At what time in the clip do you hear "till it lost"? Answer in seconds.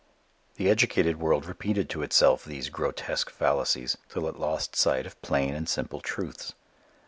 4.09-4.75